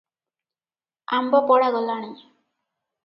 [1.17, 2.11] ଆମ୍ବପଡା ଗଲାଣି।